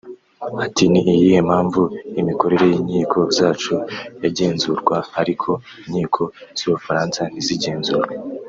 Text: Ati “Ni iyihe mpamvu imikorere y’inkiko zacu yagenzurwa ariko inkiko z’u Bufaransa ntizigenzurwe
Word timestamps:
Ati 0.65 0.83
“Ni 0.91 1.01
iyihe 1.13 1.39
mpamvu 1.49 1.81
imikorere 2.19 2.65
y’inkiko 2.71 3.19
zacu 3.37 3.73
yagenzurwa 4.23 4.95
ariko 5.21 5.49
inkiko 5.87 6.21
z’u 6.57 6.69
Bufaransa 6.73 7.21
ntizigenzurwe 7.33 8.13